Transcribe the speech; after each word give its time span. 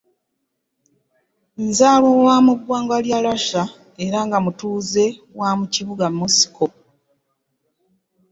Nzaalwa 1.67 2.11
wa 2.27 2.35
mu 2.45 2.53
ggwanga 2.59 2.97
lya 3.05 3.19
Lassa 3.25 3.63
era 4.05 4.19
nga 4.27 4.37
mutuuze 4.45 5.05
wa 5.39 5.49
mu 5.59 5.65
kibuga 5.73 6.05
Mosiko. 6.17 6.65